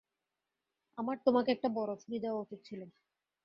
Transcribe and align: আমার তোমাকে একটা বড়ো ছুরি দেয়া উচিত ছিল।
আমার 0.97 1.17
তোমাকে 1.25 1.49
একটা 1.51 1.69
বড়ো 1.75 1.93
ছুরি 2.01 2.17
দেয়া 2.19 2.41
উচিত 2.43 2.59
ছিল। 2.63 2.81